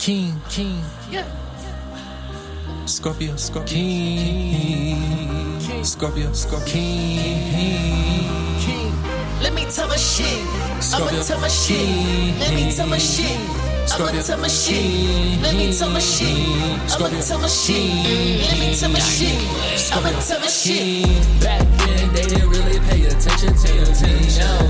[0.00, 0.80] King, King,
[1.10, 1.26] Yeah.
[2.86, 8.24] Scorpio, Scorpio, King, Scorpio, Scorpio, King.
[8.64, 8.94] King.
[9.42, 10.40] Let me tell my shit.
[10.94, 12.38] I'ma tell my shit.
[12.40, 13.38] Let me tell my shit.
[13.92, 15.42] I'ma tell my shit.
[15.42, 16.48] Let me tell my shit.
[16.96, 18.40] I'ma tell my shit.
[18.48, 19.92] Let me tell my shit.
[19.92, 21.04] I'ma tell my shit.
[21.42, 24.38] Back then, they didn't really pay attention to me.
[24.38, 24.69] Now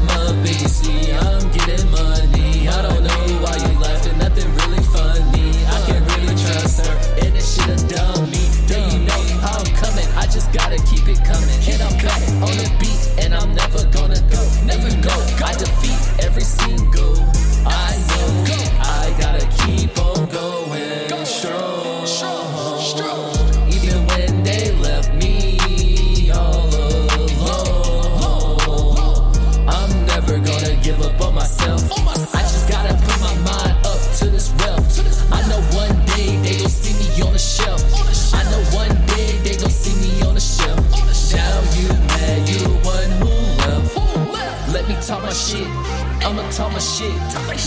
[45.60, 46.24] shit.
[46.26, 47.12] I'ma talk my shit.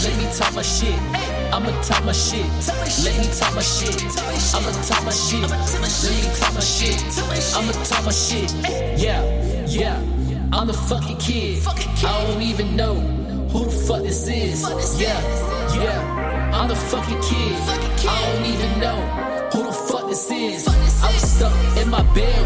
[0.03, 0.99] Let me talk my shit.
[1.53, 2.45] I'ma talk my shit.
[3.03, 4.01] Let me talk my shit.
[4.55, 5.41] I'ma talk my shit.
[5.41, 6.99] Let me talk my shit.
[7.55, 8.53] I'ma talk my shit.
[8.99, 9.21] Yeah,
[9.67, 9.99] yeah.
[10.51, 11.63] I'm the fucking kid.
[11.67, 12.95] I don't even know
[13.51, 14.61] who the fuck this is.
[14.99, 15.19] Yeah,
[15.81, 16.51] yeah.
[16.53, 17.55] I'm the fucking kid.
[18.07, 18.99] I don't even know
[19.53, 20.67] who the fuck this is.
[20.67, 22.42] I was stuck in my bedroom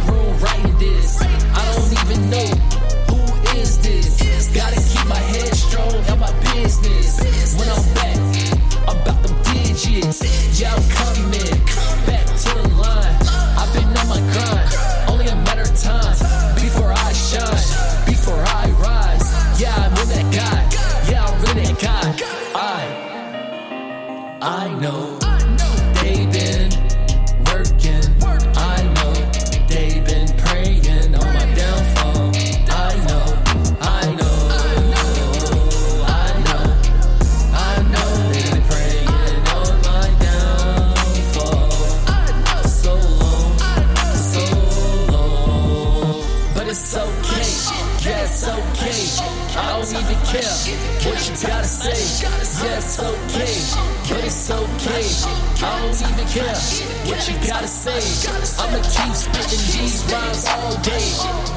[24.39, 25.17] I, I know
[26.01, 26.69] they've been
[27.45, 28.16] working.
[48.87, 50.47] I don't even care
[51.03, 52.23] what you gotta say.
[52.23, 53.51] Yeah, it's okay,
[54.07, 55.03] but it's okay.
[55.59, 56.55] I don't even care
[57.03, 57.99] what you gotta say.
[58.63, 61.03] I'ma keep spitting these rhymes all day.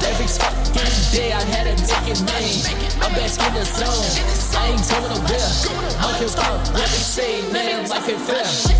[0.03, 2.67] Every fucking day I had a ticket name.
[2.99, 4.11] I'm back in the zone.
[4.59, 5.95] I ain't going nowhere.
[6.03, 7.87] I don't fuck what they say, man.
[7.87, 8.70] Life ain't fair.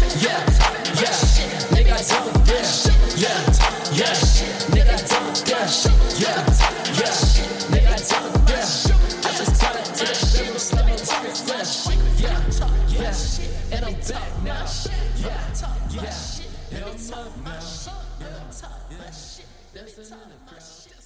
[15.22, 16.02] Yeah, talk yeah.
[16.72, 17.60] And I'm up now.
[18.20, 18.28] Yeah,
[18.90, 19.06] yeah.
[19.74, 21.01] That's another crowd.